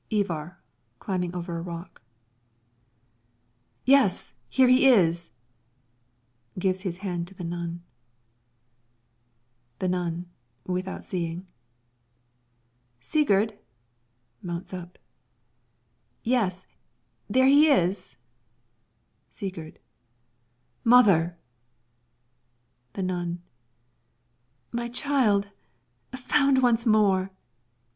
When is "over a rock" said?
1.35-2.01